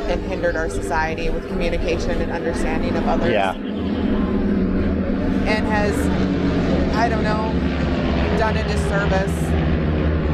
and 0.10 0.22
hindered 0.26 0.56
our 0.56 0.70
society 0.70 1.30
with 1.30 1.48
communication 1.48 2.22
and 2.22 2.32
understanding 2.32 2.96
of 2.96 3.06
others. 3.08 3.32
Yeah. 3.32 3.54
and 5.46 5.66
has, 5.68 5.94
I 6.96 7.10
don't 7.10 7.24
know, 7.24 7.52
done 8.38 8.56
a 8.58 8.64
disservice 8.64 9.36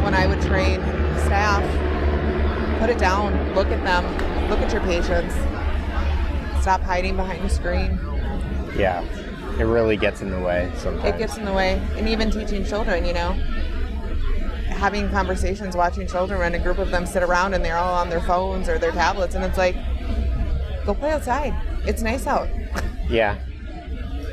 when 0.03 0.13
I 0.13 0.27
would 0.27 0.41
train 0.41 0.79
staff. 1.25 1.63
Put 2.79 2.89
it 2.89 2.97
down, 2.97 3.53
look 3.55 3.67
at 3.67 3.83
them, 3.83 4.05
look 4.49 4.59
at 4.59 4.71
your 4.71 4.81
patients. 4.81 5.33
Stop 6.61 6.81
hiding 6.81 7.15
behind 7.15 7.43
a 7.43 7.49
screen. 7.49 7.99
Yeah. 8.75 9.03
It 9.59 9.63
really 9.63 9.97
gets 9.97 10.21
in 10.21 10.31
the 10.31 10.39
way 10.39 10.71
sometimes. 10.77 11.05
It 11.13 11.17
gets 11.17 11.37
in 11.37 11.43
the 11.43 11.51
way. 11.51 11.81
And 11.97 12.07
even 12.07 12.31
teaching 12.31 12.63
children, 12.63 13.05
you 13.05 13.13
know, 13.13 13.33
having 14.69 15.09
conversations, 15.09 15.75
watching 15.75 16.07
children, 16.07 16.41
and 16.41 16.55
a 16.55 16.59
group 16.59 16.77
of 16.77 16.89
them 16.89 17.05
sit 17.05 17.21
around 17.21 17.53
and 17.53 17.65
they're 17.65 17.77
all 17.77 17.95
on 17.95 18.09
their 18.09 18.21
phones 18.21 18.69
or 18.69 18.79
their 18.79 18.93
tablets, 18.93 19.35
and 19.35 19.43
it's 19.43 19.57
like, 19.57 19.75
go 20.85 20.93
play 20.93 21.11
outside. 21.11 21.53
It's 21.85 22.01
nice 22.01 22.25
out. 22.25 22.47
yeah. 23.09 23.37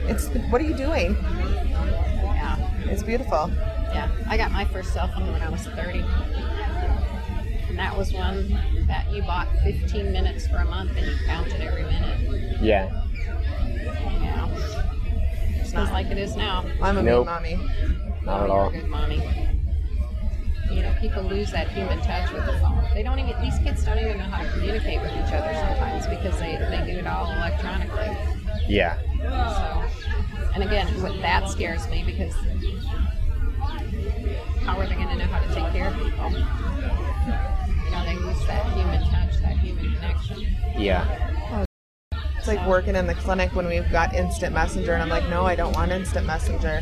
It's 0.08 0.28
what 0.50 0.60
are 0.60 0.64
you 0.64 0.76
doing? 0.76 1.14
Yeah. 1.14 2.56
It's 2.84 3.02
beautiful. 3.02 3.50
Yeah. 3.90 4.08
I 4.28 4.36
got 4.36 4.52
my 4.52 4.64
first 4.66 4.92
cell 4.92 5.08
phone 5.08 5.32
when 5.32 5.42
I 5.42 5.48
was 5.48 5.62
30. 5.66 6.04
And 7.68 7.78
that 7.78 7.96
was 7.96 8.12
one 8.12 8.48
that 8.86 9.10
you 9.12 9.22
bought 9.22 9.48
15 9.64 10.12
minutes 10.12 10.46
for 10.46 10.56
a 10.56 10.64
month 10.64 10.92
and 10.96 11.06
you 11.06 11.16
counted 11.26 11.60
every 11.60 11.82
minute. 11.82 12.60
Yeah. 12.62 13.02
Yeah. 14.22 14.48
It's 15.60 15.72
not 15.72 15.92
like 15.92 16.06
it 16.06 16.18
is 16.18 16.36
now. 16.36 16.64
I'm 16.80 16.96
a 16.98 17.02
Nope. 17.02 17.26
mean 17.26 17.34
mommy. 17.34 17.56
Not 18.24 18.42
at 18.42 18.48
You're 18.48 18.56
all. 18.56 18.68
a 18.68 18.72
good 18.72 18.88
mommy. 18.88 19.16
You 20.70 20.82
know, 20.82 20.94
people 21.00 21.22
lose 21.22 21.50
that 21.52 21.68
human 21.70 21.98
touch 22.00 22.32
with 22.32 22.44
the 22.46 22.58
phone. 22.60 22.84
They 22.94 23.02
don't 23.02 23.18
even, 23.18 23.40
these 23.40 23.58
kids 23.58 23.84
don't 23.84 23.98
even 23.98 24.18
know 24.18 24.24
how 24.24 24.42
to 24.42 24.50
communicate 24.50 25.00
with 25.00 25.12
each 25.12 25.32
other 25.32 25.52
sometimes 25.54 26.06
because 26.06 26.38
they, 26.40 26.56
they 26.70 26.92
do 26.92 26.98
it 26.98 27.06
all 27.06 27.30
electronically. 27.32 28.16
Yeah. 28.68 28.98
So, 29.20 30.50
and 30.54 30.62
again, 30.64 30.86
what 31.02 31.20
that 31.22 31.48
scares 31.48 31.86
me 31.88 32.02
because 32.04 32.34
how 34.64 34.78
are 34.78 34.86
they 34.88 34.94
going 34.96 35.08
to 35.08 35.16
know 35.16 35.26
how 35.26 35.40
to 35.40 35.54
take 35.54 35.72
care 35.72 35.88
of 35.88 35.94
people? 35.94 36.30
Yeah. 40.86 41.64
It's 42.38 42.46
like 42.46 42.64
working 42.66 42.94
in 42.94 43.08
the 43.08 43.14
clinic 43.14 43.52
when 43.56 43.66
we've 43.66 43.90
got 43.90 44.14
instant 44.14 44.54
messenger, 44.54 44.94
and 44.94 45.02
I'm 45.02 45.08
like, 45.08 45.28
no, 45.28 45.44
I 45.44 45.56
don't 45.56 45.74
want 45.74 45.90
instant 45.90 46.26
messenger. 46.26 46.80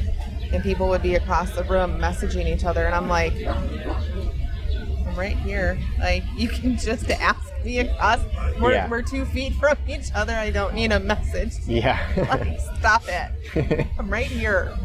And 0.52 0.62
people 0.62 0.88
would 0.90 1.00
be 1.02 1.14
across 1.14 1.50
the 1.52 1.64
room 1.64 1.98
messaging 1.98 2.46
each 2.46 2.64
other, 2.64 2.84
and 2.84 2.94
I'm 2.94 3.08
like, 3.08 3.32
I'm 3.46 5.16
right 5.16 5.38
here. 5.38 5.78
Like, 5.98 6.22
you 6.36 6.48
can 6.48 6.76
just 6.76 7.10
ask 7.10 7.40
me 7.64 7.78
across. 7.78 8.20
We're, 8.60 8.72
Yeah. 8.72 8.90
we're 8.90 9.00
two 9.00 9.24
feet 9.24 9.54
from 9.54 9.78
each 9.88 10.10
other. 10.14 10.34
I 10.34 10.50
don't 10.50 10.74
need 10.74 10.92
a 10.92 11.00
message. 11.00 11.54
Yeah. 11.66 11.98
Like, 12.28 12.60
stop 12.78 13.04
it. 13.08 13.86
I'm 13.98 14.10
right 14.10 14.26
here. 14.26 14.76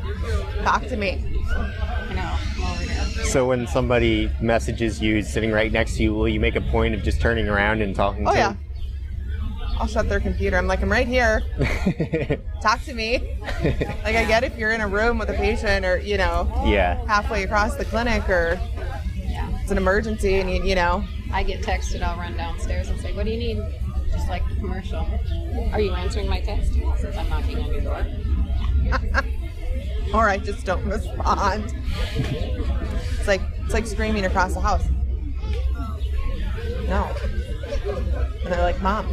Talk 0.64 0.86
to 0.88 0.96
me. 0.96 1.18
You 2.10 2.16
know, 2.16 2.38
I'm 2.58 2.64
over 2.64 2.84
here. 2.84 3.26
so 3.26 3.46
when 3.48 3.68
somebody 3.68 4.32
messages 4.42 5.02
you 5.02 5.22
sitting 5.24 5.52
right 5.52 5.72
next 5.74 5.98
to 5.98 6.04
you, 6.04 6.14
will 6.14 6.30
you 6.30 6.40
make 6.40 6.56
a 6.56 6.62
point 6.62 6.96
of 6.96 7.04
just 7.04 7.20
turning 7.20 7.50
around 7.50 7.82
and 7.82 7.94
talking 7.94 8.26
Oh, 8.26 8.32
to 8.32 8.38
yeah. 8.38 8.56
I'll 9.80 9.88
shut 9.88 10.10
their 10.10 10.20
computer. 10.20 10.58
I'm 10.58 10.68
like, 10.68 10.82
I'm 10.82 10.92
right 10.92 11.08
here. 11.08 11.42
Talk 12.62 12.84
to 12.84 12.94
me. 12.94 13.38
Like, 14.04 14.16
I 14.16 14.26
get 14.26 14.44
if 14.44 14.58
you're 14.58 14.72
in 14.72 14.82
a 14.82 14.88
room 14.88 15.18
with 15.18 15.30
a 15.30 15.34
patient 15.34 15.86
or, 15.86 15.98
you 15.98 16.18
know, 16.18 16.52
yeah. 16.66 17.04
halfway 17.06 17.44
across 17.44 17.76
the 17.76 17.86
clinic 17.86 18.28
or 18.30 18.60
Yeah. 19.16 19.50
it's 19.62 19.72
an 19.72 19.78
emergency 19.78 20.36
and 20.36 20.50
you, 20.50 20.64
you 20.64 20.76
know 20.76 21.04
I 21.32 21.44
get 21.44 21.62
texted, 21.62 22.02
I'll 22.02 22.18
run 22.18 22.36
downstairs 22.36 22.90
and 22.90 23.00
say, 23.00 23.14
What 23.16 23.26
do 23.26 23.32
you 23.32 23.38
need? 23.38 23.64
Just 24.12 24.28
like 24.28 24.48
the 24.50 24.56
commercial. 24.56 25.08
Are 25.72 25.80
you 25.80 25.94
answering 25.94 26.28
my 26.28 26.42
text? 26.42 26.74
Since 26.74 27.16
I'm 27.16 27.30
knocking 27.30 27.60
on 27.60 27.72
your 27.72 27.82
door. 27.82 28.06
or 30.14 30.28
I 30.28 30.38
just 30.38 30.66
don't 30.66 30.84
respond. 30.86 31.74
It's 32.16 33.28
like 33.28 33.42
it's 33.64 33.74
like 33.74 33.86
screaming 33.86 34.26
across 34.26 34.56
the 34.56 34.62
house. 34.62 34.88
No. 36.88 37.16
And 38.50 38.58
they're 38.58 38.66
like, 38.66 38.82
Mom, 38.82 39.06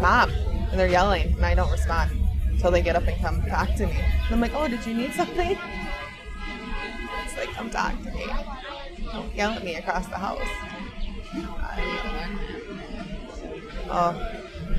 Mom. 0.00 0.30
And 0.70 0.78
they're 0.78 0.86
yelling 0.86 1.34
and 1.34 1.44
I 1.44 1.56
don't 1.56 1.72
respond 1.72 2.12
until 2.48 2.70
they 2.70 2.80
get 2.80 2.94
up 2.94 3.08
and 3.08 3.20
come 3.20 3.42
talk 3.42 3.74
to 3.74 3.88
me. 3.88 3.92
And 3.92 4.34
I'm 4.34 4.40
like, 4.40 4.54
Oh, 4.54 4.68
did 4.68 4.86
you 4.86 4.94
need 4.94 5.12
something? 5.14 5.58
It's 7.24 7.36
like, 7.36 7.48
come 7.54 7.70
talk 7.70 8.00
to 8.04 8.10
me. 8.12 8.24
Don't 9.10 9.34
yell 9.34 9.50
at 9.50 9.64
me 9.64 9.74
across 9.74 10.06
the 10.06 10.16
house. 10.16 10.38
I 10.44 11.80
need 11.80 12.00
to 12.02 12.12
learn 12.12 12.36
that. 12.86 13.90
Oh, 13.90 14.14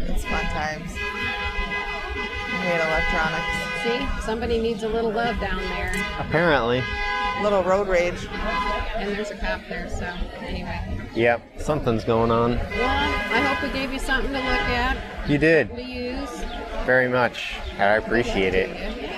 it's 0.08 0.24
fun 0.24 0.46
times. 0.46 0.92
I 0.96 2.58
hate 2.64 2.80
electronics. 2.80 4.22
See, 4.22 4.26
somebody 4.26 4.62
needs 4.62 4.84
a 4.84 4.88
little 4.88 5.12
love 5.12 5.38
down 5.42 5.58
there. 5.58 5.92
Apparently. 6.20 6.82
Little 7.44 7.64
road 7.64 7.90
rage. 7.90 8.30
And 8.96 9.12
there's 9.12 9.32
a 9.32 9.36
cop 9.36 9.60
there, 9.68 9.90
so 9.90 10.06
anyway. 10.40 10.99
Yep. 11.20 11.60
Something's 11.60 12.06
going 12.06 12.32
on. 12.32 12.52
Well, 12.52 12.64
I 12.82 13.42
hope 13.42 13.62
we 13.62 13.78
gave 13.78 13.92
you 13.92 14.00
something 14.00 14.32
to 14.32 14.38
look 14.38 14.46
at, 14.46 15.30
You 15.30 15.38
did. 15.38 15.70
to 15.76 15.84
use. 15.84 16.30
Very 16.86 17.10
much. 17.10 17.56
I 17.78 17.98
appreciate 17.98 18.56
it. 18.56 18.70
Yeah. 18.70 19.09